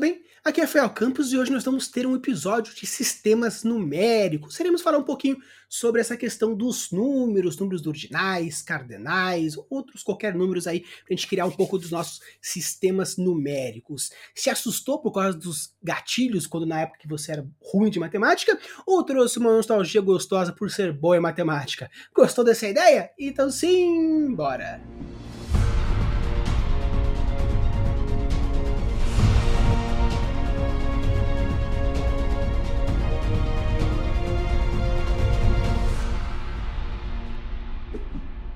[0.00, 0.24] bem?
[0.42, 4.58] Aqui é Rafael Campos e hoje nós vamos ter um episódio de sistemas numéricos.
[4.58, 5.36] Iremos falar um pouquinho
[5.68, 11.26] sobre essa questão dos números, números ordinais, cardenais, outros qualquer números aí, para a gente
[11.26, 14.10] criar um pouco dos nossos sistemas numéricos.
[14.34, 18.58] Se assustou por causa dos gatilhos quando na época que você era ruim de matemática?
[18.86, 21.90] Ou trouxe uma nostalgia gostosa por ser boa em matemática?
[22.14, 23.10] Gostou dessa ideia?
[23.18, 24.80] Então sim, bora!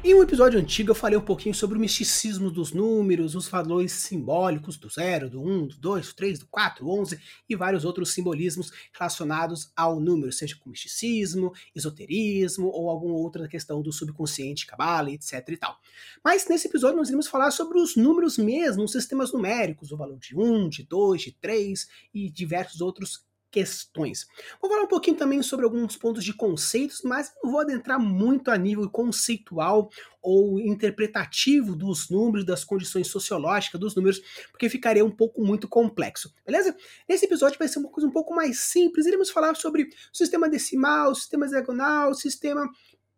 [0.06, 3.90] Em um episódio antigo eu falei um pouquinho sobre o misticismo dos números, os valores
[3.90, 7.18] simbólicos do 0, do 1, um, do 2, do 3, do 4, 11
[7.48, 13.80] e vários outros simbolismos relacionados ao número, seja com misticismo, esoterismo ou alguma outra questão
[13.80, 15.78] do subconsciente, cabala, etc e tal.
[16.22, 20.18] Mas nesse episódio nós iremos falar sobre os números mesmos, os sistemas numéricos, o valor
[20.18, 24.26] de 1, de 2, de 3 e diversos outros questões.
[24.60, 28.50] Vou falar um pouquinho também sobre alguns pontos de conceitos, mas não vou adentrar muito
[28.50, 29.88] a nível conceitual
[30.20, 36.34] ou interpretativo dos números, das condições sociológicas dos números, porque ficaria um pouco muito complexo,
[36.44, 36.76] beleza?
[37.08, 41.14] Nesse episódio vai ser uma coisa um pouco mais simples, iremos falar sobre sistema decimal,
[41.14, 42.68] sistema hexagonal, sistema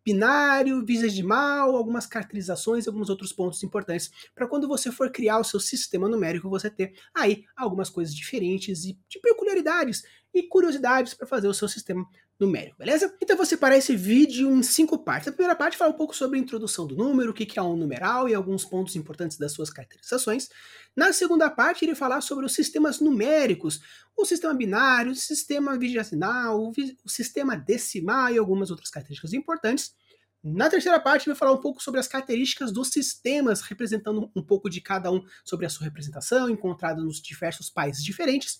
[0.07, 0.81] binário,
[1.21, 6.07] mal, algumas caracterizações alguns outros pontos importantes para quando você for criar o seu sistema
[6.07, 11.53] numérico você ter aí algumas coisas diferentes e de peculiaridades e curiosidades para fazer o
[11.53, 12.07] seu sistema
[12.39, 13.13] numérico, beleza?
[13.21, 15.27] Então eu vou separar esse vídeo em cinco partes.
[15.27, 17.75] A primeira parte fala um pouco sobre a introdução do número, o que é um
[17.75, 20.47] numeral e alguns pontos importantes das suas caracterizações.
[20.95, 23.81] Na segunda parte, ele falar sobre os sistemas numéricos,
[24.15, 26.71] o sistema binário, o sistema vigesimal,
[27.03, 29.95] o sistema decimal e algumas outras características importantes.
[30.43, 34.69] Na terceira parte, vai falar um pouco sobre as características dos sistemas, representando um pouco
[34.69, 38.59] de cada um sobre a sua representação, encontrada nos diversos países diferentes.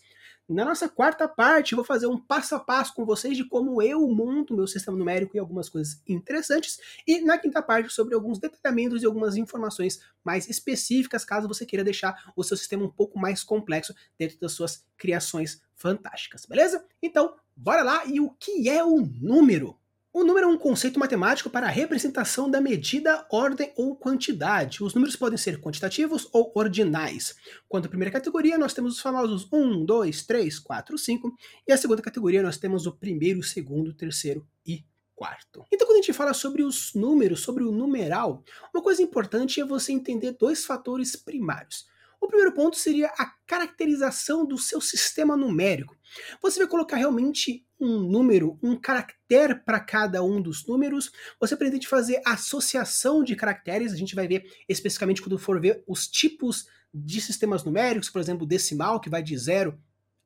[0.50, 3.82] Na nossa quarta parte, eu vou fazer um passo a passo com vocês de como
[3.82, 6.80] eu monto meu sistema numérico e algumas coisas interessantes.
[7.06, 11.84] E na quinta parte, sobre alguns detalhamentos e algumas informações mais específicas, caso você queira
[11.84, 16.86] deixar o seu sistema um pouco mais complexo dentro das suas criações fantásticas, beleza?
[17.02, 18.06] Então, bora lá!
[18.06, 19.78] E o que é o número?
[20.18, 24.84] O número é um conceito matemático para a representação da medida, ordem ou quantidade.
[24.84, 27.36] Os números podem ser quantitativos ou ordinais.
[27.70, 31.38] Quanto à primeira categoria, nós temos os famosos 1, 2, 3, 4, 5.
[31.68, 34.84] E a segunda categoria, nós temos o primeiro, segundo, terceiro e
[35.16, 35.64] quarto.
[35.72, 39.66] Então, quando a gente fala sobre os números, sobre o numeral, uma coisa importante é
[39.66, 41.86] você entender dois fatores primários.
[42.20, 45.96] O primeiro ponto seria a caracterização do seu sistema numérico.
[46.42, 51.12] Você vai colocar realmente um número, um caractere para cada um dos números.
[51.40, 53.94] Você pretende fazer associação de caracteres.
[53.94, 58.48] A gente vai ver especificamente quando for ver os tipos de sistemas numéricos, por exemplo,
[58.48, 59.78] decimal, que vai de 0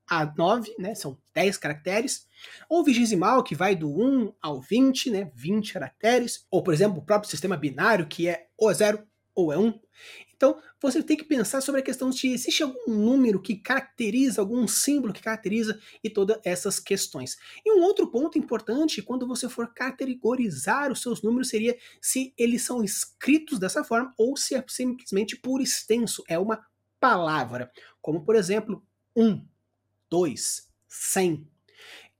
[0.07, 2.27] a 9, né, são 10 caracteres,
[2.67, 7.05] ou vigesimal, que vai do 1 ao 20, né, 20 caracteres, ou, por exemplo, o
[7.05, 9.01] próprio sistema binário, que é ou é 0
[9.33, 9.79] ou é 1.
[10.41, 14.67] Então, você tem que pensar sobre a questão de existe algum número que caracteriza, algum
[14.67, 17.37] símbolo que caracteriza e todas essas questões.
[17.63, 22.63] E um outro ponto importante, quando você for categorizar os seus números, seria se eles
[22.63, 26.65] são escritos dessa forma ou se é simplesmente por extenso, é uma
[26.99, 27.71] palavra.
[28.01, 28.83] Como, por exemplo,
[29.15, 29.45] 1,
[30.09, 31.47] 2, 100.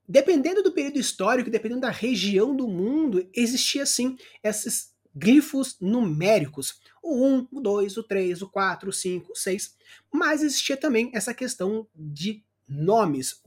[0.07, 6.79] Dependendo do período histórico, dependendo da região do mundo, existia sim esses glifos numéricos.
[7.01, 9.75] O 1, o 2, o 3, o 4, o 5, o 6.
[10.11, 13.41] Mas existia também essa questão de nomes.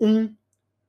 [0.00, 0.34] 1,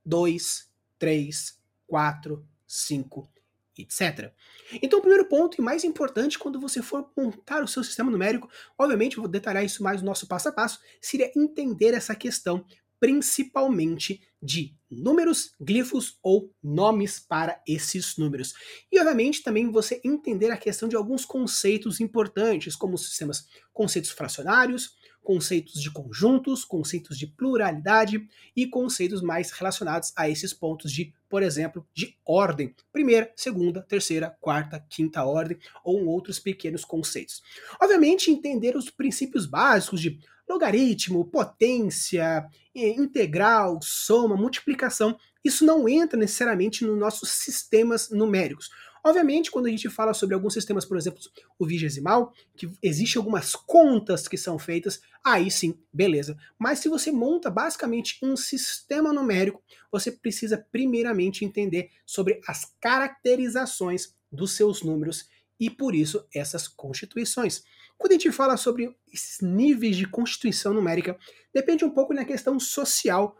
[0.06, 3.30] 2, 3, 4, 5,
[3.78, 4.34] etc.
[4.82, 8.50] Então, o primeiro ponto e mais importante quando você for montar o seu sistema numérico,
[8.78, 12.66] obviamente vou detalhar isso mais no nosso passo a passo, seria entender essa questão
[13.00, 18.54] principalmente de números, glifos ou nomes para esses números.
[18.92, 24.96] E obviamente também você entender a questão de alguns conceitos importantes, como sistemas, conceitos fracionários,
[25.28, 31.44] conceitos de conjuntos, conceitos de pluralidade e conceitos mais relacionados a esses pontos de, por
[31.44, 37.42] exemplo, de ordem, primeira, segunda, terceira, quarta, quinta ordem ou outros pequenos conceitos.
[37.82, 40.18] Obviamente entender os princípios básicos de
[40.48, 48.70] logaritmo, potência, integral, soma, multiplicação, isso não entra necessariamente nos nossos sistemas numéricos.
[49.04, 51.20] Obviamente, quando a gente fala sobre alguns sistemas, por exemplo,
[51.58, 56.38] o vigesimal, que existe algumas contas que são feitas, aí sim, beleza.
[56.60, 64.14] Mas se você monta basicamente um sistema numérico, você precisa primeiramente entender sobre as caracterizações
[64.30, 65.30] dos seus números
[65.60, 67.64] e por isso essas constituições.
[67.98, 71.18] Quando a gente fala sobre esses níveis de constituição numérica,
[71.54, 73.36] depende um pouco na questão social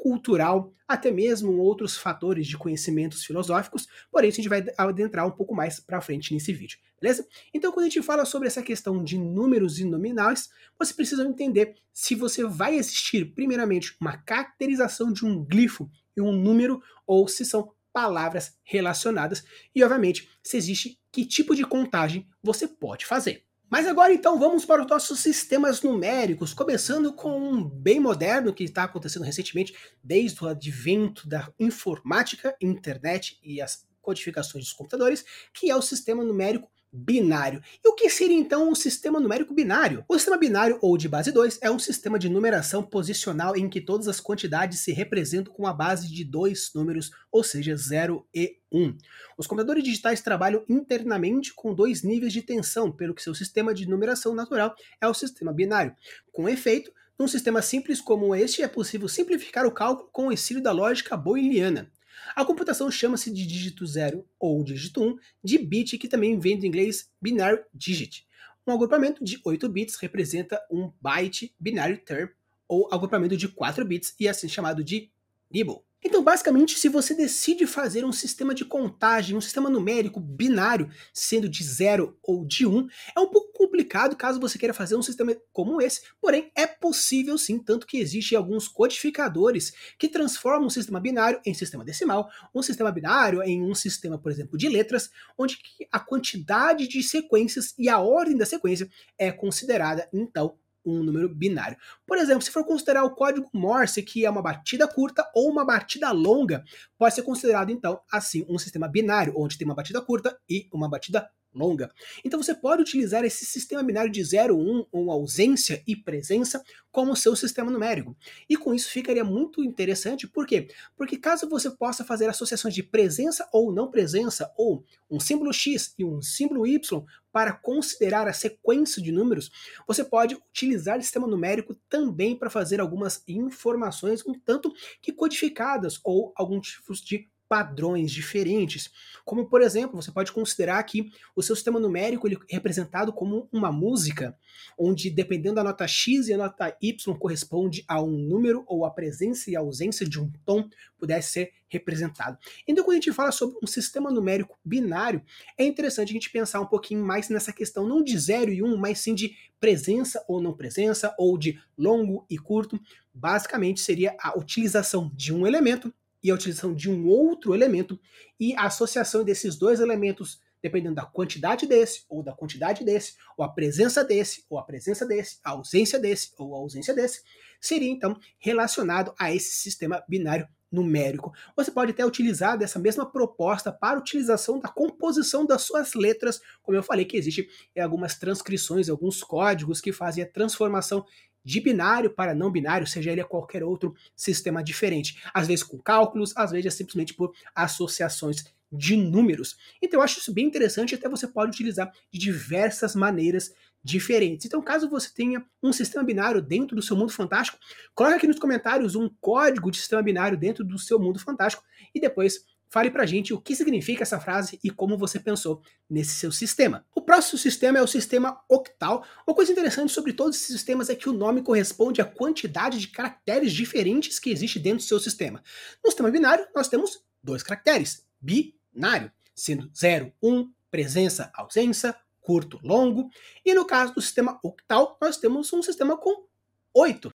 [0.00, 5.30] cultural, até mesmo outros fatores de conhecimentos filosóficos, porém isso a gente vai adentrar um
[5.30, 7.26] pouco mais para frente nesse vídeo, beleza?
[7.52, 10.48] Então quando a gente fala sobre essa questão de números e nominais,
[10.78, 16.32] você precisa entender se você vai existir primeiramente uma caracterização de um glifo e um
[16.32, 22.66] número ou se são palavras relacionadas e obviamente se existe que tipo de contagem você
[22.66, 23.49] pode fazer.
[23.70, 28.64] Mas agora então vamos para os nossos sistemas numéricos, começando com um bem moderno que
[28.64, 35.24] está acontecendo recentemente, desde o advento da informática, internet e as codificações dos computadores,
[35.54, 37.62] que é o sistema numérico binário.
[37.84, 40.04] E o que seria então o sistema numérico binário?
[40.08, 43.80] O sistema binário ou de base 2 é um sistema de numeração posicional em que
[43.80, 48.56] todas as quantidades se representam com a base de dois números, ou seja, 0 e
[48.72, 48.82] 1.
[48.82, 48.96] Um.
[49.36, 53.88] Os computadores digitais trabalham internamente com dois níveis de tensão, pelo que seu sistema de
[53.88, 55.94] numeração natural é o sistema binário.
[56.32, 60.62] Com efeito, num sistema simples como este, é possível simplificar o cálculo com o auxílio
[60.62, 61.90] da lógica booleana.
[62.34, 66.58] A computação chama-se de dígito 0 ou dígito 1 um, de bit, que também vem
[66.58, 68.26] do inglês binary digit.
[68.66, 72.28] Um agrupamento de 8 bits representa um byte binary term,
[72.68, 75.10] ou agrupamento de 4 bits, e é assim chamado de
[75.50, 75.82] nibble.
[76.02, 81.48] Então, basicamente, se você decide fazer um sistema de contagem, um sistema numérico binário, sendo
[81.48, 85.02] de 0 ou de 1, um, é um pouco complicado caso você queira fazer um
[85.02, 90.70] sistema como esse, porém é possível sim, tanto que existem alguns codificadores que transformam um
[90.70, 95.10] sistema binário em sistema decimal, um sistema binário em um sistema, por exemplo, de letras,
[95.36, 95.58] onde
[95.92, 98.88] a quantidade de sequências e a ordem da sequência
[99.18, 101.76] é considerada, então, um número binário.
[102.06, 105.64] Por exemplo, se for considerar o código Morse, que é uma batida curta ou uma
[105.64, 106.64] batida longa,
[106.98, 110.88] pode ser considerado então assim um sistema binário, onde tem uma batida curta e uma
[110.88, 111.90] batida longa.
[112.24, 117.16] Então você pode utilizar esse sistema binário de 0, 1 ou ausência e presença como
[117.16, 118.16] seu sistema numérico.
[118.48, 120.68] E com isso ficaria muito interessante, por quê?
[120.96, 125.94] Porque caso você possa fazer associações de presença ou não presença, ou um símbolo X
[125.98, 129.50] e um símbolo Y para considerar a sequência de números,
[129.86, 136.00] você pode utilizar o sistema numérico também para fazer algumas informações um tanto que codificadas
[136.04, 138.92] ou algum tipo de padrões diferentes.
[139.24, 143.48] Como, por exemplo, você pode considerar que o seu sistema numérico ele é representado como
[143.50, 144.38] uma música,
[144.78, 148.90] onde dependendo da nota X e a nota Y corresponde a um número ou a
[148.92, 152.38] presença e ausência de um tom pudesse ser representado.
[152.68, 155.20] Então, quando a gente fala sobre um sistema numérico binário,
[155.58, 158.66] é interessante a gente pensar um pouquinho mais nessa questão não de 0 e 1,
[158.66, 162.78] um, mas sim de presença ou não presença, ou de longo e curto.
[163.12, 167.98] Basicamente, seria a utilização de um elemento e a utilização de um outro elemento
[168.38, 173.44] e a associação desses dois elementos, dependendo da quantidade desse, ou da quantidade desse, ou
[173.44, 177.22] a presença desse, ou a presença desse, a ausência desse, ou a ausência desse,
[177.60, 181.32] seria então relacionado a esse sistema binário numérico.
[181.56, 186.76] Você pode até utilizar dessa mesma proposta para utilização da composição das suas letras, como
[186.76, 191.04] eu falei que existe em algumas transcrições, alguns códigos que fazem a transformação
[191.44, 195.22] de binário para não binário, seja ele qualquer outro sistema diferente.
[195.32, 199.56] Às vezes com cálculos, às vezes é simplesmente por associações de números.
[199.82, 203.52] Então eu acho isso bem interessante, até você pode utilizar de diversas maneiras
[203.82, 204.46] diferentes.
[204.46, 207.58] Então, caso você tenha um sistema binário dentro do seu mundo fantástico,
[207.94, 212.00] coloque aqui nos comentários um código de sistema binário dentro do seu mundo fantástico e
[212.00, 216.30] depois Fale pra gente o que significa essa frase e como você pensou nesse seu
[216.30, 216.86] sistema.
[216.94, 219.04] O próximo sistema é o sistema octal.
[219.26, 222.86] Uma coisa interessante sobre todos esses sistemas é que o nome corresponde à quantidade de
[222.86, 225.42] caracteres diferentes que existe dentro do seu sistema.
[225.84, 232.60] No sistema binário, nós temos dois caracteres, binário, sendo 0, 1, um, presença, ausência, curto,
[232.62, 233.10] longo.
[233.44, 236.24] E no caso do sistema octal, nós temos um sistema com
[236.72, 237.10] oito.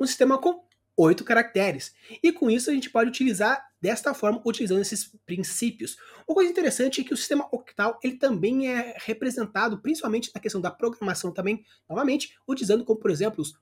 [0.00, 0.64] Um sistema com
[0.96, 1.94] oito caracteres.
[2.22, 5.96] E com isso a gente pode utilizar desta forma, utilizando esses princípios.
[6.28, 10.60] Uma coisa interessante é que o sistema octal ele também é representado, principalmente na questão
[10.60, 13.54] da programação também, novamente, utilizando como, por exemplo, os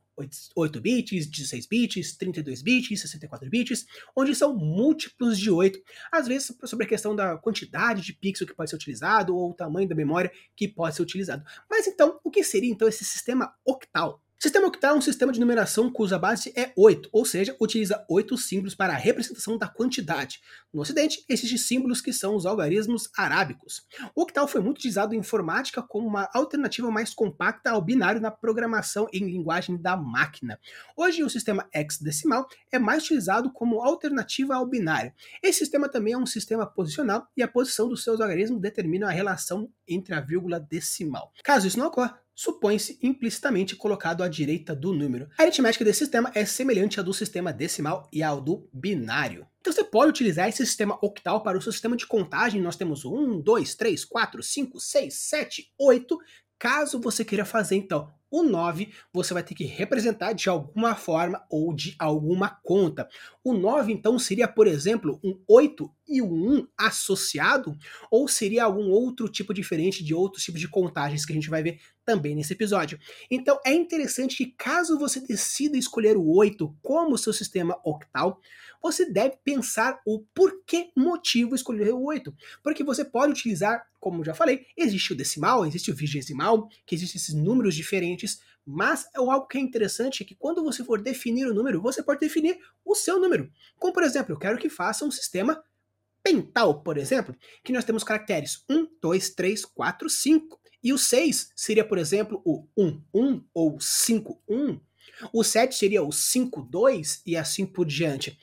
[0.54, 5.80] 8 bits, 16 bits, 32 bits, 64 bits, onde são múltiplos de 8.
[6.12, 9.54] Às vezes, sobre a questão da quantidade de pixel que pode ser utilizado ou o
[9.54, 11.42] tamanho da memória que pode ser utilizado.
[11.70, 14.22] Mas então, o que seria então esse sistema octal?
[14.42, 18.38] Sistema octal é um sistema de numeração cuja base é 8, ou seja, utiliza 8
[18.38, 20.40] símbolos para a representação da quantidade.
[20.73, 23.87] No Ocidente, existem símbolos que são os algarismos arábicos.
[24.14, 28.30] O octal foi muito utilizado em informática como uma alternativa mais compacta ao binário na
[28.30, 30.59] programação em linguagem da máquina.
[30.97, 35.12] Hoje, o sistema hexadecimal é mais utilizado como alternativa ao binário.
[35.42, 39.12] Esse sistema também é um sistema posicional e a posição dos seus algarismos determina a
[39.12, 41.30] relação entre a vírgula decimal.
[41.44, 45.28] Caso isso não ocorra, supõe-se implicitamente colocado à direita do número.
[45.37, 49.47] A aritmética desse sistema é semelhante à do sistema decimal e ao do binário.
[49.61, 52.62] Então você pode utilizar esse sistema octal para o seu sistema de contagem.
[52.62, 56.18] Nós temos 1, 2, 3, 4, 5, 6, 7, 8.
[56.59, 61.44] Caso você queira fazer, então, o 9 você vai ter que representar de alguma forma
[61.50, 63.08] ou de alguma conta.
[63.42, 67.76] O 9, então, seria, por exemplo, um 8 e um 1 associado?
[68.10, 71.62] Ou seria algum outro tipo diferente de outros tipos de contagens que a gente vai
[71.62, 72.99] ver também nesse episódio?
[73.30, 78.40] Então, é interessante que caso você decida escolher o 8 como seu sistema octal,
[78.82, 82.34] você deve pensar o porquê motivo escolher o 8.
[82.62, 87.21] Porque você pode utilizar, como já falei, existe o decimal, existe o vigesimal, que existem
[87.21, 91.47] esses números diferentes, mas é algo que é interessante é que quando você for definir
[91.47, 93.50] o número, você pode definir o seu número.
[93.78, 95.62] Como, por exemplo, eu quero que faça um sistema
[96.23, 100.61] pental, por exemplo, que nós temos caracteres 1, 2, 3, 4, 5.
[100.83, 104.80] E o 6 seria, por exemplo, o 1, 1 ou 5, 1.
[105.33, 108.38] O 7 seria o 5, 2 e assim por diante.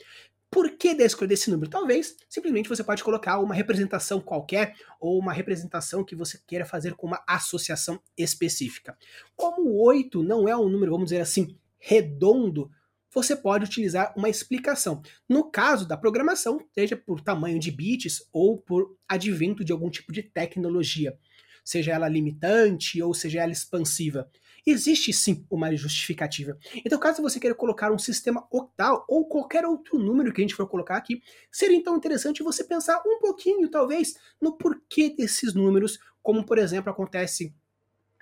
[0.49, 1.69] Por que da escolha desse número?
[1.69, 6.93] Talvez simplesmente você pode colocar uma representação qualquer ou uma representação que você queira fazer
[6.95, 8.97] com uma associação específica.
[9.35, 12.71] Como o 8 não é um número, vamos dizer assim, redondo,
[13.13, 15.01] você pode utilizar uma explicação.
[15.27, 20.13] No caso da programação, seja por tamanho de bits ou por advento de algum tipo
[20.13, 21.17] de tecnologia,
[21.63, 24.29] seja ela limitante ou seja ela expansiva
[24.69, 26.57] existe sim uma justificativa.
[26.85, 30.55] Então, caso você queira colocar um sistema octal ou qualquer outro número que a gente
[30.55, 35.99] for colocar aqui, seria então interessante você pensar um pouquinho, talvez, no porquê desses números,
[36.21, 37.55] como por exemplo acontece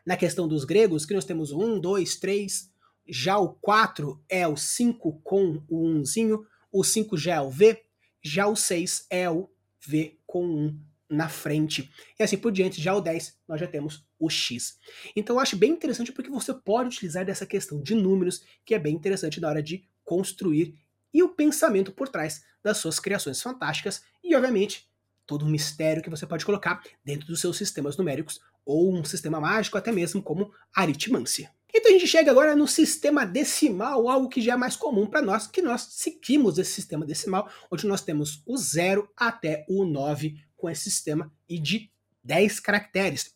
[0.06, 2.72] na questão dos gregos, que nós temos um, dois, três,
[3.08, 7.84] já o 4 é o 5 com o 1zinho, o 5 já é o V,
[8.22, 9.50] já o 6 é o
[9.80, 11.92] V com 1 na frente.
[12.20, 14.78] E assim por diante, já o 10, nós já temos o X.
[15.16, 18.80] Então eu acho bem interessante porque você pode utilizar dessa questão de números, que é
[18.80, 20.76] bem interessante na hora de construir
[21.14, 24.90] e o pensamento por trás das suas criações fantásticas e, obviamente,
[25.26, 29.40] todo o mistério que você pode colocar dentro dos seus sistemas numéricos ou um sistema
[29.40, 31.55] mágico, até mesmo como aritmância.
[31.78, 35.22] Então a gente chega agora no sistema decimal, algo que já é mais comum para
[35.22, 40.42] nós, que nós seguimos esse sistema decimal, onde nós temos o 0 até o 9
[40.56, 41.92] com esse sistema e de
[42.24, 43.36] 10 caracteres.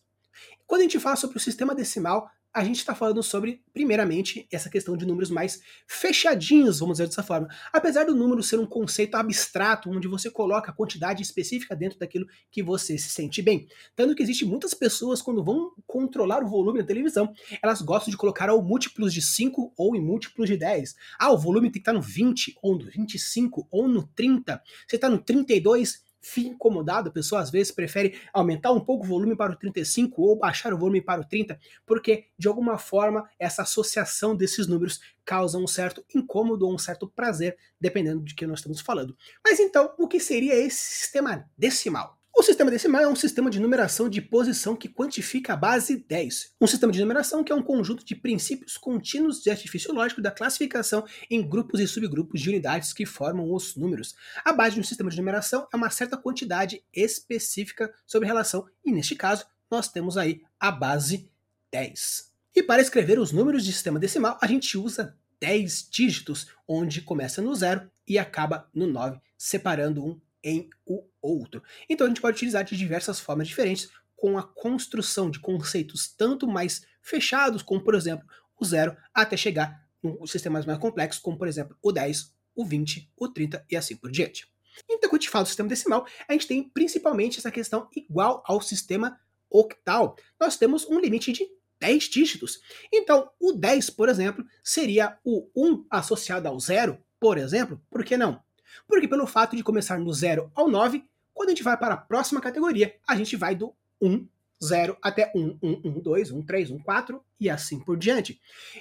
[0.66, 4.68] Quando a gente fala sobre o sistema decimal, a gente está falando sobre, primeiramente, essa
[4.68, 7.48] questão de números mais fechadinhos, vamos dizer dessa forma.
[7.72, 12.26] Apesar do número ser um conceito abstrato, onde você coloca a quantidade específica dentro daquilo
[12.50, 13.68] que você se sente bem.
[13.94, 18.16] Tanto que existe muitas pessoas, quando vão controlar o volume da televisão, elas gostam de
[18.16, 20.96] colocar ou múltiplos de 5 ou em múltiplos de 10.
[21.20, 24.60] Ah, o volume tem que estar no 20, ou no 25, ou no 30.
[24.88, 29.08] Você está no 32, fica incomodado, a pessoa às vezes prefere aumentar um pouco o
[29.08, 33.28] volume para o 35 ou baixar o volume para o 30, porque de alguma forma
[33.38, 38.46] essa associação desses números causa um certo incômodo ou um certo prazer, dependendo de que
[38.46, 39.16] nós estamos falando.
[39.44, 42.19] Mas então, o que seria esse sistema decimal?
[42.32, 46.54] O sistema decimal é um sistema de numeração de posição que quantifica a base 10.
[46.60, 50.30] Um sistema de numeração que é um conjunto de princípios contínuos de artifício lógico da
[50.30, 54.14] classificação em grupos e subgrupos de unidades que formam os números.
[54.44, 58.92] A base de um sistema de numeração é uma certa quantidade específica sobre relação, e
[58.92, 61.28] neste caso, nós temos aí a base
[61.70, 62.32] 10.
[62.54, 67.42] E para escrever os números de sistema decimal, a gente usa 10 dígitos, onde começa
[67.42, 71.62] no 0 e acaba no 9, separando um em o outro.
[71.88, 76.46] Então a gente pode utilizar de diversas formas diferentes com a construção de conceitos tanto
[76.46, 78.26] mais fechados, como por exemplo
[78.58, 83.10] o zero, até chegar em sistemas mais complexos, como por exemplo o 10, o 20,
[83.16, 84.46] o 30 e assim por diante.
[84.88, 88.42] Então, quando a gente fala do sistema decimal, a gente tem principalmente essa questão igual
[88.46, 89.18] ao sistema
[89.50, 90.16] octal.
[90.38, 91.46] Nós temos um limite de
[91.80, 92.60] 10 dígitos.
[92.92, 98.16] Então, o 10, por exemplo, seria o 1 associado ao 0, por exemplo, por que
[98.16, 98.42] não?
[98.86, 101.98] Porque pelo fato de começar no 0 ao 9, quando a gente vai para a
[101.98, 104.26] próxima categoria, a gente vai do 1,
[104.62, 108.38] 0 até 1, 1, 1, 2, 1, 3, 1, 4 e assim por diante.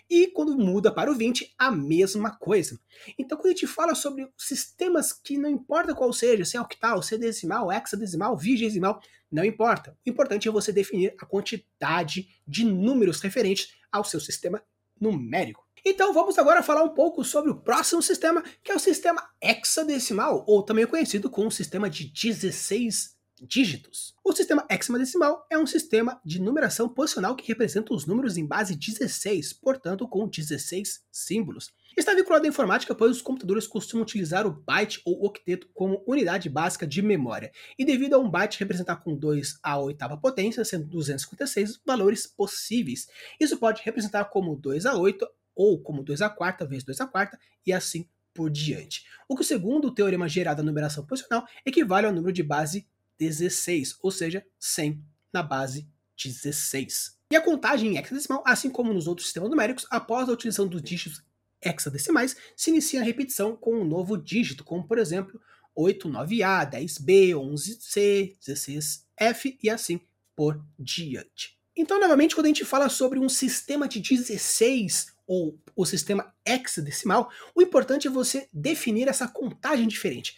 [0.10, 2.80] E quando muda para o 20, a mesma coisa.
[3.18, 7.02] Então, quando a gente fala sobre sistemas que não importa qual seja, se é octal,
[7.02, 9.98] se é decimal, hexadecimal, vigesimal, não importa.
[10.06, 14.62] O importante é você definir a quantidade de números referentes ao seu sistema
[15.00, 15.66] numérico.
[15.86, 20.44] Então vamos agora falar um pouco sobre o próximo sistema, que é o sistema hexadecimal,
[20.48, 24.14] ou também conhecido como sistema de 16 dígitos.
[24.24, 28.76] O sistema hexadecimal é um sistema de numeração posicional que representa os números em base
[28.76, 31.72] 16, portanto com 16 símbolos.
[31.98, 36.50] Está vinculado à informática, pois os computadores costumam utilizar o byte ou octeto como unidade
[36.50, 40.86] básica de memória, e devido a um byte representar com 2 a oitava potência, sendo
[40.86, 43.08] 256 valores possíveis,
[43.40, 45.28] isso pode representar como 2 a 8
[45.60, 47.38] ou como 2 a quarta vezes 2 a quarta
[47.68, 49.04] e assim por diante.
[49.28, 52.88] O que, segundo o teorema geral da numeração posicional, equivale ao número de base
[53.18, 55.86] 16, ou seja, 100 na base
[56.18, 57.20] 16.
[57.34, 60.82] E a contagem em hexadecimal, assim como nos outros sistemas numéricos, após a utilização dos
[60.82, 61.22] dígitos
[61.62, 65.42] hexadecimais, se inicia a repetição com um novo dígito, como por exemplo
[65.76, 70.00] 8, 9A, 10B, 11C, 16F e assim
[70.34, 71.60] por diante.
[71.76, 77.30] Então, novamente, quando a gente fala sobre um sistema de 16 ou o sistema hexadecimal,
[77.54, 80.36] o importante é você definir essa contagem diferente.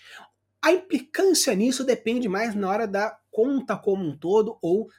[0.62, 4.90] A implicância nisso depende mais na hora da conta como um todo, ou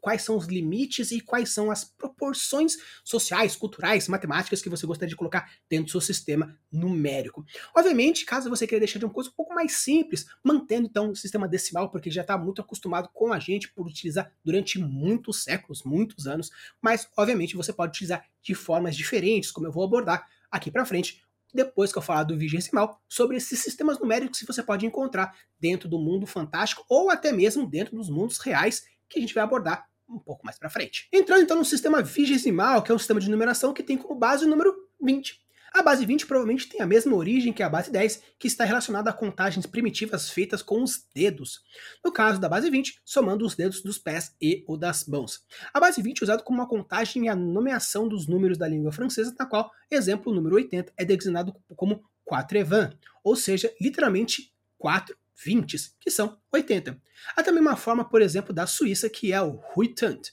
[0.00, 5.08] quais são os limites e quais são as proporções sociais, culturais, matemáticas que você gostaria
[5.08, 7.44] de colocar dentro do seu sistema numérico.
[7.74, 11.16] Obviamente, caso você queira deixar de uma coisa um pouco mais simples, mantendo então o
[11.16, 15.82] sistema decimal, porque já está muito acostumado com a gente por utilizar durante muitos séculos,
[15.82, 20.70] muitos anos, mas obviamente você pode utilizar de formas diferentes, como eu vou abordar aqui
[20.70, 24.86] para frente, depois que eu falar do vigesimal, sobre esses sistemas numéricos que você pode
[24.86, 29.34] encontrar dentro do mundo fantástico ou até mesmo dentro dos mundos reais que a gente
[29.34, 31.08] vai abordar um pouco mais para frente.
[31.12, 34.44] Entrando então no sistema vigesimal, que é um sistema de numeração que tem como base
[34.44, 35.38] o número 20.
[35.78, 39.10] A base 20 provavelmente tem a mesma origem que a base 10, que está relacionada
[39.10, 41.60] a contagens primitivas feitas com os dedos.
[42.04, 45.44] No caso da base 20, somando os dedos dos pés e o das mãos.
[45.72, 48.90] A base 20 é usada como uma contagem e a nomeação dos números da língua
[48.90, 54.52] francesa, na qual, exemplo, o número 80 é designado como 4 evans, ou seja, literalmente
[54.78, 57.00] 4 20, que são 80.
[57.36, 60.32] Há também uma forma, por exemplo, da Suíça, que é o huitant.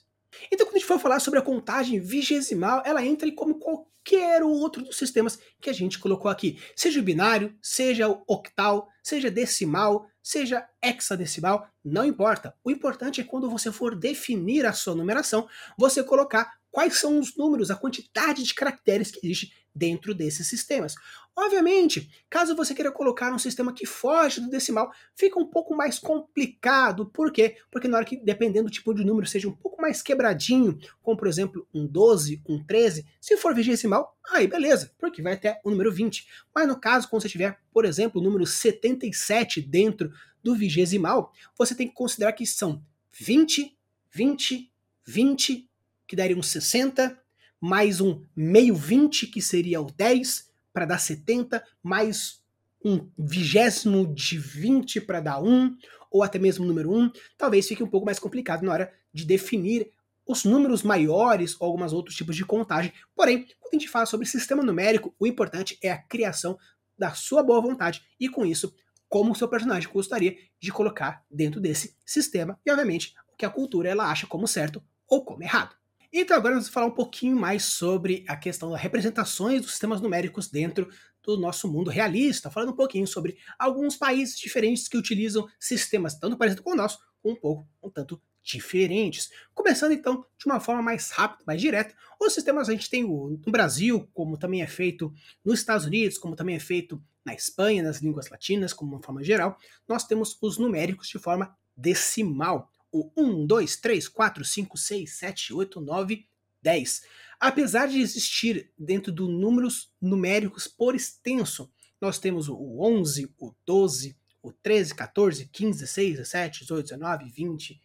[0.51, 3.94] Então, quando a gente for falar sobre a contagem vigesimal, ela entra como qualquer
[4.43, 6.59] outro dos sistemas que a gente colocou aqui.
[6.75, 12.53] Seja o binário, seja octal, seja decimal, seja hexadecimal, não importa.
[12.63, 15.47] O importante é quando você for definir a sua numeração,
[15.77, 20.93] você colocar quais são os números, a quantidade de caracteres que existe dentro desses sistemas.
[21.33, 25.97] Obviamente, caso você queira colocar um sistema que foge do decimal, fica um pouco mais
[25.97, 27.05] complicado.
[27.05, 27.55] Por quê?
[27.71, 31.17] Porque na hora que, dependendo do tipo de número, seja um pouco mais quebradinho, como
[31.17, 35.69] por exemplo um 12, um 13, se for vigesimal, aí beleza, porque vai até o
[35.69, 36.27] número 20.
[36.53, 40.11] Mas no caso, quando você tiver, por exemplo, o número 77 dentro
[40.43, 42.83] do vigesimal, você tem que considerar que são
[43.13, 43.77] 20,
[44.11, 44.69] 20,
[45.05, 45.69] 20,
[46.07, 47.17] que daria um 60,
[47.59, 52.41] mais um meio 20, que seria o 10, para dar 70, mais
[52.83, 55.75] um vigésimo de 20 para dar 1,
[56.11, 59.25] ou até mesmo o número 1, talvez fique um pouco mais complicado na hora de
[59.25, 59.89] definir
[60.27, 62.93] os números maiores ou alguns outros tipos de contagem.
[63.15, 66.57] Porém, quando a gente fala sobre sistema numérico, o importante é a criação
[66.97, 68.73] da sua boa vontade e com isso,
[69.07, 73.49] como o seu personagem gostaria de colocar dentro desse sistema e, obviamente, o que a
[73.49, 75.75] cultura ela acha como certo ou como errado.
[76.17, 80.47] Então agora vamos falar um pouquinho mais sobre a questão das representações dos sistemas numéricos
[80.47, 80.87] dentro
[81.21, 86.37] do nosso mundo realista, falando um pouquinho sobre alguns países diferentes que utilizam sistemas tanto
[86.37, 89.29] parecidos com o nosso, um pouco, um tanto diferentes.
[89.53, 93.51] Começando então de uma forma mais rápida, mais direta, os sistemas a gente tem no
[93.51, 98.01] Brasil, como também é feito nos Estados Unidos, como também é feito na Espanha, nas
[98.01, 103.45] línguas latinas, como uma forma geral, nós temos os numéricos de forma decimal o 1,
[103.45, 106.25] 2, 3, 4, 5, 6, 7, 8, 9,
[106.61, 107.03] 10.
[107.37, 114.15] Apesar de existir dentro do números numéricos por extenso, nós temos o 11, o 12,
[114.41, 117.81] o 13, 14, 15, 16, 17, 18, 19, 20,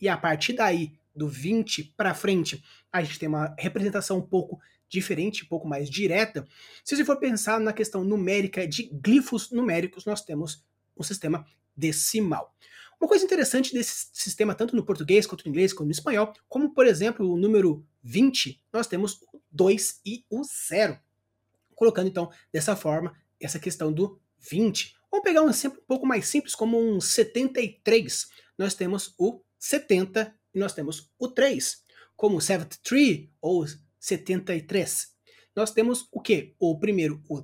[0.00, 4.60] e a partir daí, do 20 para frente, a gente tem uma representação um pouco
[4.88, 6.46] diferente, um pouco mais direta.
[6.84, 10.64] Se você for pensar na questão numérica de glifos numéricos, nós temos
[10.96, 12.54] um sistema decimal.
[13.00, 16.74] Uma coisa interessante desse sistema, tanto no português quanto no inglês, quanto no espanhol, como
[16.74, 20.98] por exemplo o número 20, nós temos o 2 e o 0.
[21.74, 24.96] Colocando então dessa forma essa questão do 20.
[25.10, 28.26] Vamos pegar um exemplo um pouco mais simples, como um 73.
[28.58, 31.82] Nós temos o 70 e nós temos o 3.
[32.16, 33.64] Como 73 ou
[33.98, 35.14] 73.
[35.54, 36.54] Nós temos o que?
[36.58, 37.42] O primeiro, o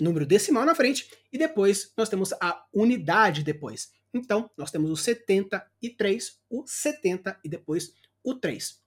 [0.00, 3.92] número decimal na frente, e depois nós temos a unidade depois.
[4.14, 8.80] Então, nós temos o 73, o 70 e depois o 3.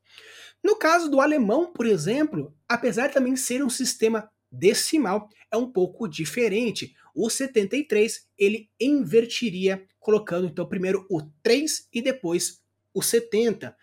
[0.63, 5.69] No caso do alemão, por exemplo, apesar de também ser um sistema decimal, é um
[5.69, 6.95] pouco diferente.
[7.13, 12.61] O 73 ele invertiria, colocando então primeiro o 3 e depois
[12.93, 13.75] o 70.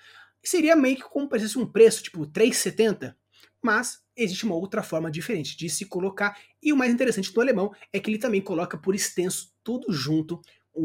[0.43, 3.15] Seria meio que como se um preço, tipo 3,70.
[3.63, 6.39] Mas existe uma outra forma diferente de se colocar.
[6.63, 10.41] E o mais interessante do alemão é que ele também coloca por extenso tudo junto,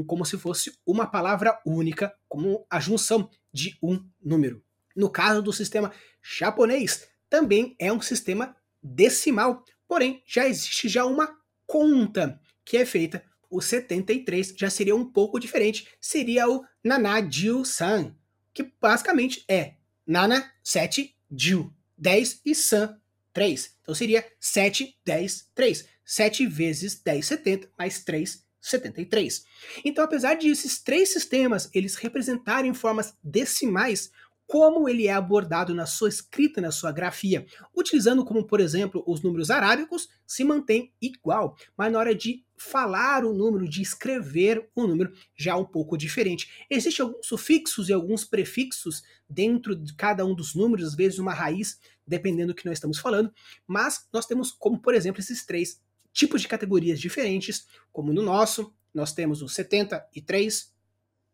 [0.08, 4.64] como se fosse uma palavra única, como a junção de um número.
[4.96, 11.38] No caso do sistema japonês, também é um sistema decimal, porém já existe já uma
[11.66, 13.24] conta que é feita.
[13.50, 18.16] O 73 já seria um pouco diferente, seria o Nanajiu-san,
[18.54, 19.76] que basicamente é
[20.06, 23.00] Nana 7 Jiu, 10 e San
[23.34, 23.78] 3.
[23.82, 25.88] Então seria 7, 10, 3.
[26.04, 29.46] 7 vezes 10, 70, mais 3, 73.
[29.84, 34.12] Então, apesar de esses três sistemas eles representarem formas decimais,
[34.50, 37.46] como ele é abordado na sua escrita, na sua grafia,
[37.76, 43.24] utilizando como, por exemplo, os números arábicos, se mantém igual, mas na hora de falar
[43.24, 46.66] o número, de escrever o número, já é um pouco diferente.
[46.68, 51.34] Existem alguns sufixos e alguns prefixos dentro de cada um dos números, às vezes uma
[51.34, 53.32] raiz, dependendo do que nós estamos falando,
[53.68, 55.80] mas nós temos como, por exemplo, esses três
[56.14, 60.74] tipos de categorias diferentes, como no nosso, nós temos o 73,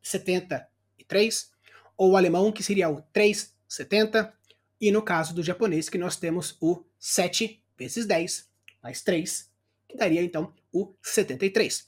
[0.01, 1.51] 73,
[1.97, 4.33] ou o alemão, que seria o 370,
[4.79, 8.49] e no caso do japonês, que nós temos o 7 vezes 10
[8.81, 9.49] mais 3,
[9.87, 11.87] que daria então o 73.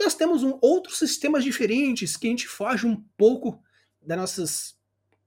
[0.00, 3.62] Nós temos um, outros sistemas diferentes que a gente foge um pouco
[4.00, 4.76] das nossas.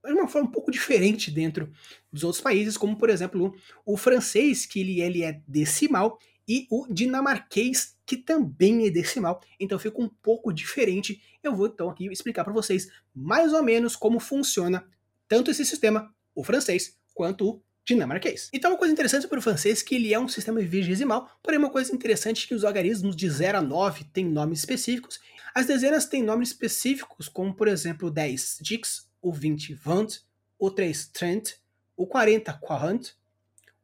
[0.04, 1.72] de uma forma um pouco diferente dentro
[2.12, 3.54] dos outros países, como por exemplo
[3.86, 9.78] o francês, que ele, ele é decimal, e o dinamarquês, que também é decimal, então
[9.78, 11.22] fica um pouco diferente.
[11.42, 14.86] Eu vou então aqui explicar para vocês mais ou menos como funciona
[15.26, 18.50] tanto esse sistema, o francês, quanto o dinamarquês.
[18.52, 21.58] Então uma coisa interessante sobre o francês é que ele é um sistema vigesimal, porém
[21.58, 25.20] uma coisa interessante é que os algarismos de 0 a 9 têm nomes específicos,
[25.54, 30.20] as dezenas têm nomes específicos, como por exemplo o 10 dix, o 20 vant,
[30.58, 31.52] o 3 trent,
[31.96, 33.10] o 40 quarant,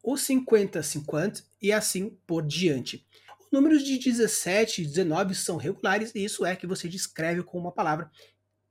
[0.03, 3.07] o 50 50 e assim por diante.
[3.39, 7.59] Os números de 17 e 19 são regulares e isso é que você descreve com
[7.59, 8.11] uma palavra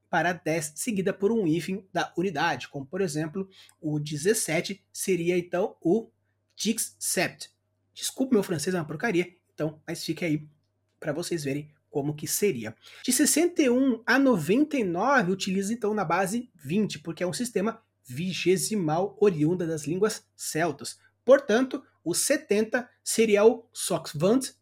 [0.10, 3.48] para 10 seguida por um hífen da unidade, como por exemplo,
[3.80, 6.10] o 17 seria então o
[6.56, 7.52] dix-sept.
[7.94, 10.48] Desculpe, meu francês é uma porcaria, então, mas fique aí
[11.00, 12.76] para vocês verem como que seria.
[13.04, 19.66] De 61 a 99 utiliza então na base 20, porque é um sistema vigesimal oriunda
[19.66, 21.00] das línguas celtas.
[21.24, 24.54] Portanto, o 70 seria o Soxvant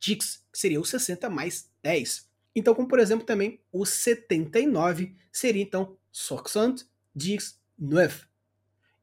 [0.00, 2.28] Dix, que seria o 60 mais 10.
[2.54, 6.82] Então, como por exemplo também o 79 seria então Soxant
[7.14, 8.26] Dix 9.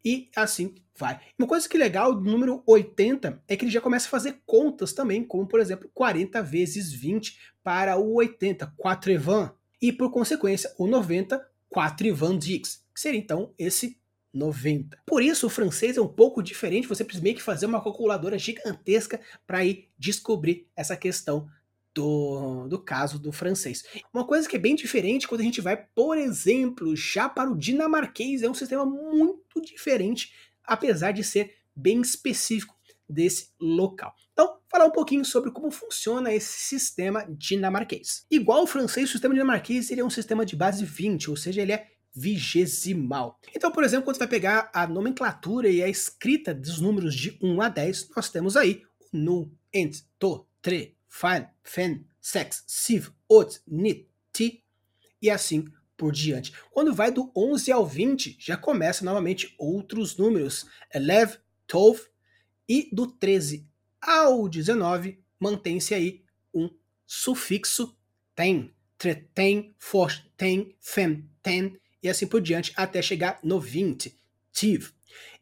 [0.04, 1.20] E assim vai.
[1.38, 4.42] Uma coisa que é legal do número 80 é que ele já começa a fazer
[4.46, 9.54] contas também, como por exemplo 40 vezes 20 para o 80, 4 Evan.
[9.82, 14.00] E por consequência, o 90, 4 Evan Dix, que seria então esse
[14.34, 14.98] 90.
[15.06, 18.38] Por isso, o francês é um pouco diferente, você precisa meio que fazer uma calculadora
[18.38, 21.48] gigantesca para ir descobrir essa questão
[21.94, 23.84] do, do caso do francês.
[24.14, 27.58] Uma coisa que é bem diferente quando a gente vai, por exemplo, já para o
[27.58, 30.32] dinamarquês, é um sistema muito diferente,
[30.64, 32.76] apesar de ser bem específico
[33.08, 34.14] desse local.
[34.32, 38.26] Então, falar um pouquinho sobre como funciona esse sistema dinamarquês.
[38.32, 41.62] Igual o francês, o sistema dinamarquês ele é um sistema de base 20, ou seja,
[41.62, 43.40] ele é vigesimal.
[43.56, 47.38] Então, por exemplo, quando você vai pegar a nomenclatura e a escrita dos números de
[47.42, 53.10] 1 a 10, nós temos aí o nu, ent, to, tre, fan, fen, sex, siv,
[53.30, 54.64] ot, nit, ti
[55.22, 56.54] e assim por diante.
[56.72, 62.02] Quando vai do 11 ao 20, já começa novamente outros números, elev, tov,
[62.68, 63.68] e do 13
[64.00, 66.70] ao 19 mantém-se aí um
[67.06, 67.98] sufixo
[68.36, 74.18] ten, treten, for, ten, fem, ten e assim por diante, até chegar no 20,
[74.52, 74.92] tive.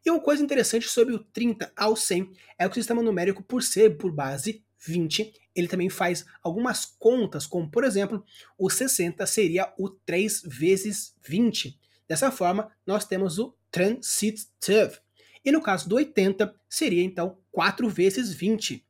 [0.06, 3.62] E uma coisa interessante sobre o 30 ao 100 é que o sistema numérico, por
[3.62, 8.24] ser por base 20, ele também faz algumas contas, como por exemplo,
[8.58, 11.78] o 60 seria o 3 vezes 20.
[12.08, 15.00] Dessa forma, nós temos o transitive.
[15.44, 18.86] E no caso do 80, seria então 4 vezes 20,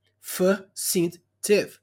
[1.42, 1.78] tive.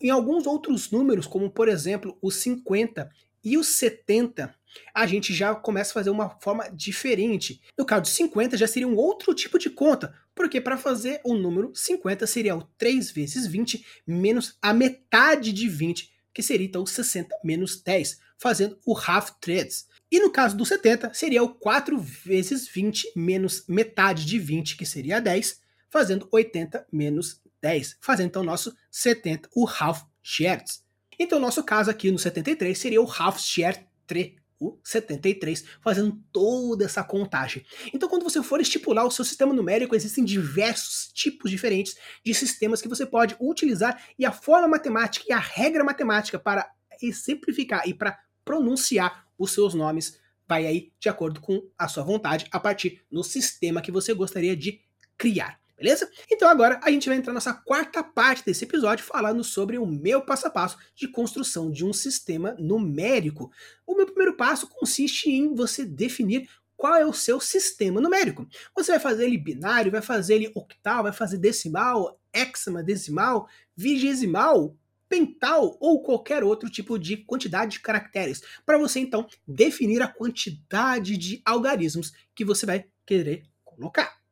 [0.00, 3.10] Em alguns outros números, como por exemplo o 50
[3.44, 4.54] e o 70,
[4.94, 7.60] a gente já começa a fazer uma forma diferente.
[7.78, 11.34] No caso de 50 já seria um outro tipo de conta, porque para fazer o
[11.34, 16.84] número 50 seria o 3 vezes 20 menos a metade de 20, que seria então
[16.84, 19.86] 60 menos 10, fazendo o half threads.
[20.10, 24.86] E no caso do 70, seria o 4 vezes 20 menos metade de 20, que
[24.86, 30.83] seria 10, fazendo 80 menos 10, fazendo então o nosso 70, o half shares.
[31.18, 36.18] Então, o nosso caso aqui no 73 seria o half share 3, o 73, fazendo
[36.32, 37.64] toda essa contagem.
[37.92, 42.80] Então, quando você for estipular o seu sistema numérico, existem diversos tipos diferentes de sistemas
[42.80, 46.70] que você pode utilizar e a forma matemática e a regra matemática para
[47.12, 52.46] simplificar e para pronunciar os seus nomes vai aí de acordo com a sua vontade
[52.50, 54.80] a partir do sistema que você gostaria de
[55.16, 55.58] criar.
[55.76, 56.08] Beleza?
[56.30, 60.22] Então agora a gente vai entrar nessa quarta parte desse episódio falando sobre o meu
[60.22, 63.50] passo a passo de construção de um sistema numérico.
[63.86, 68.46] O meu primeiro passo consiste em você definir qual é o seu sistema numérico.
[68.74, 74.76] Você vai fazer ele binário, vai fazer ele octal, vai fazer decimal, hexamadecimal, vigesimal,
[75.08, 81.16] pental ou qualquer outro tipo de quantidade de caracteres, para você então definir a quantidade
[81.16, 84.23] de algarismos que você vai querer colocar.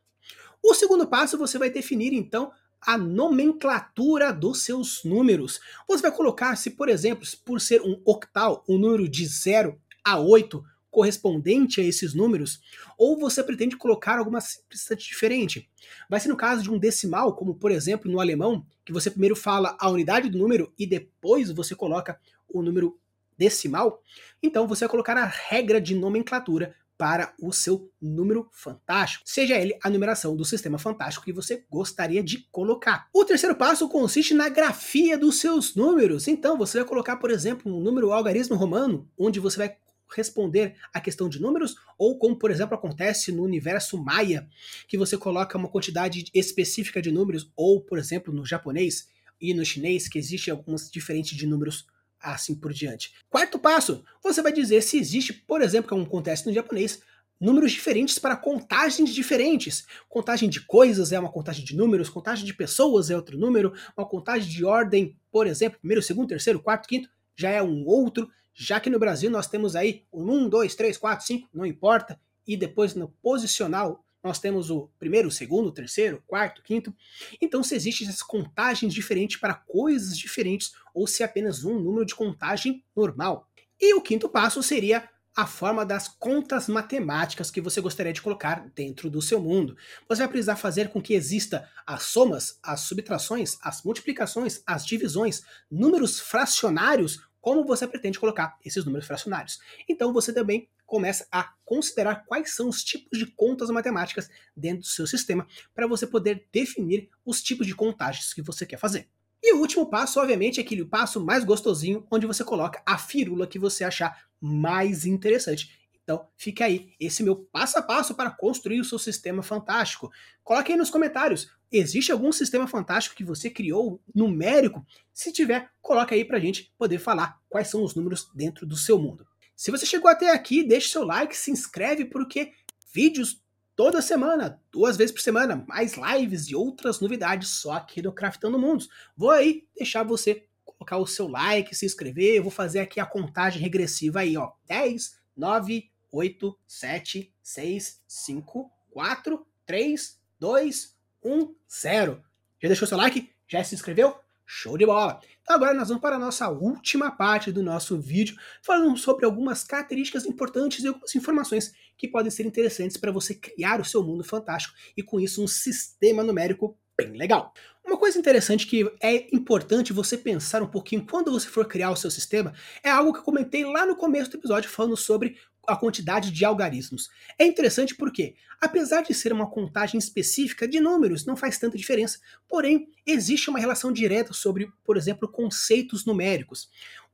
[0.63, 5.61] O segundo passo, você vai definir então a nomenclatura dos seus números.
[5.89, 10.19] Você vai colocar se, por exemplo, por ser um octal, um número de 0 a
[10.19, 12.61] 8 correspondente a esses números,
[12.99, 15.71] ou você pretende colocar alguma simplicidade diferente.
[16.09, 19.35] Vai ser no caso de um decimal, como por exemplo no alemão, que você primeiro
[19.35, 23.01] fala a unidade do número e depois você coloca o número
[23.39, 24.03] decimal.
[24.43, 29.77] Então você vai colocar a regra de nomenclatura para o seu número fantástico, seja ele
[29.83, 33.09] a numeração do sistema fantástico que você gostaria de colocar.
[33.13, 36.29] O terceiro passo consiste na grafia dos seus números.
[36.29, 39.77] Então, você vai colocar, por exemplo, um número algarismo romano, onde você vai
[40.15, 44.47] responder a questão de números, ou como, por exemplo, acontece no universo maia,
[44.87, 49.09] que você coloca uma quantidade específica de números, ou, por exemplo, no japonês
[49.41, 51.87] e no chinês, que existe algumas diferentes de números
[52.23, 53.13] assim por diante.
[53.29, 57.03] Quarto passo, você vai dizer se existe, por exemplo, como acontece no japonês,
[57.43, 59.85] números diferentes para contagens diferentes.
[60.09, 64.07] Contagem de coisas é uma contagem de números, contagem de pessoas é outro número, uma
[64.07, 68.79] contagem de ordem, por exemplo, primeiro, segundo, terceiro, quarto, quinto, já é um outro, já
[68.79, 72.95] que no Brasil nós temos aí um, dois, três, quatro, cinco, não importa, e depois
[72.95, 76.95] no posicional nós temos o primeiro, o segundo, o terceiro, o quarto, o quinto.
[77.41, 82.05] Então, se existem essas contagens diferentes para coisas diferentes, ou se é apenas um número
[82.05, 83.49] de contagem normal.
[83.81, 88.71] E o quinto passo seria a forma das contas matemáticas que você gostaria de colocar
[88.75, 89.77] dentro do seu mundo.
[90.09, 95.43] Você vai precisar fazer com que exista as somas, as subtrações, as multiplicações, as divisões,
[95.71, 99.59] números fracionários, como você pretende colocar esses números fracionários.
[99.89, 104.87] Então você também começa a considerar quais são os tipos de contas matemáticas dentro do
[104.89, 109.09] seu sistema para você poder definir os tipos de contagens que você quer fazer.
[109.43, 113.47] E o último passo, obviamente, é aquele passo mais gostosinho, onde você coloca a firula
[113.47, 115.81] que você achar mais interessante.
[116.05, 120.13] Então, fica aí esse meu passo a passo para construir o seu sistema fantástico.
[120.45, 121.51] Coloque aí nos comentários.
[121.71, 124.85] Existe algum sistema fantástico que você criou numérico?
[125.11, 128.77] Se tiver, coloque aí para a gente poder falar quais são os números dentro do
[128.77, 129.27] seu mundo.
[129.57, 132.53] Se você chegou até aqui, deixe seu like, se inscreve, porque
[132.93, 133.43] vídeos
[133.75, 138.59] toda semana, duas vezes por semana, mais lives e outras novidades só aqui no Craftando
[138.59, 138.89] Mundos.
[139.17, 143.07] Vou aí deixar você colocar o seu like, se inscrever, eu vou fazer aqui a
[143.07, 144.53] contagem regressiva aí, ó.
[144.67, 152.25] 10, 9, 8, 7, 6, 5, 4, 3, 2, 1, 0.
[152.61, 153.33] Já deixou seu like?
[153.49, 154.22] Já se inscreveu?
[154.55, 155.19] Show de bola!
[155.41, 159.65] Então agora nós vamos para a nossa última parte do nosso vídeo, falando sobre algumas
[159.65, 164.23] características importantes e algumas informações que podem ser interessantes para você criar o seu mundo
[164.23, 167.55] fantástico e com isso um sistema numérico bem legal.
[167.83, 171.97] Uma coisa interessante que é importante você pensar um pouquinho quando você for criar o
[171.97, 172.53] seu sistema
[172.85, 175.39] é algo que eu comentei lá no começo do episódio falando sobre
[175.73, 177.11] a quantidade de algarismos.
[177.39, 182.19] É interessante porque, apesar de ser uma contagem específica de números, não faz tanta diferença,
[182.49, 186.69] porém, existe uma relação direta sobre, por exemplo, conceitos numéricos.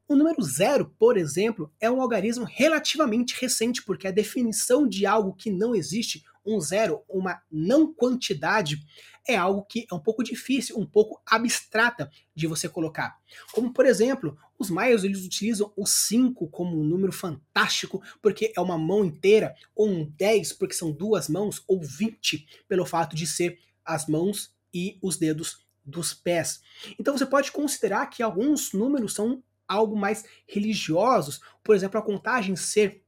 [0.08, 5.34] O número zero, por exemplo, é um algarismo relativamente recente, porque a definição de algo
[5.34, 8.80] que não existe, um zero, uma não quantidade,
[9.28, 13.18] é algo que é um pouco difícil, um pouco abstrata de você colocar.
[13.52, 18.60] Como, por exemplo, os maias eles utilizam o 5 como um número fantástico, porque é
[18.60, 23.26] uma mão inteira, ou um 10 porque são duas mãos, ou 20 pelo fato de
[23.26, 26.62] ser as mãos e os dedos dos pés.
[26.98, 32.56] Então você pode considerar que alguns números são algo mais religiosos, por exemplo, a contagem
[32.56, 33.04] ser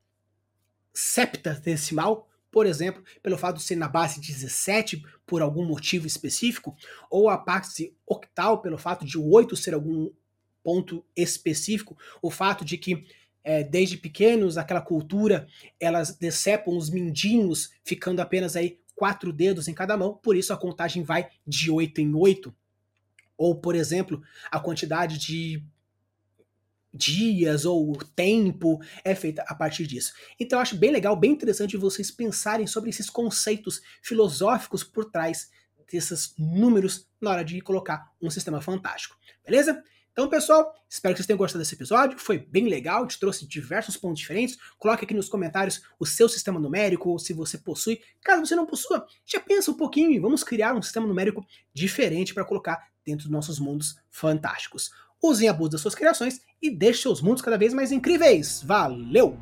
[0.92, 6.76] septadecimal, por exemplo, pelo fato de ser na base 17 por algum motivo específico,
[7.10, 10.10] ou a parte octal pelo fato de o 8 ser algum
[10.62, 13.06] ponto específico, o fato de que
[13.42, 15.46] é, desde pequenos, aquela cultura,
[15.78, 20.58] elas decepam os mindinhos, ficando apenas aí quatro dedos em cada mão, por isso a
[20.58, 22.54] contagem vai de oito em oito.
[23.36, 25.64] Ou, por exemplo, a quantidade de
[26.92, 30.12] dias ou tempo é feita a partir disso.
[30.38, 35.50] Então eu acho bem legal, bem interessante vocês pensarem sobre esses conceitos filosóficos por trás
[35.90, 39.16] desses números na hora de colocar um sistema fantástico.
[39.44, 39.82] Beleza?
[40.12, 42.18] Então, pessoal, espero que vocês tenham gostado desse episódio.
[42.18, 44.58] Foi bem legal, te trouxe diversos pontos diferentes.
[44.76, 48.00] Coloque aqui nos comentários o seu sistema numérico, se você possui.
[48.20, 52.34] Caso você não possua, já pensa um pouquinho e vamos criar um sistema numérico diferente
[52.34, 54.90] para colocar dentro dos nossos mundos fantásticos.
[55.22, 58.62] Usem a abuso das suas criações e deixe seus mundos cada vez mais incríveis.
[58.64, 59.36] Valeu!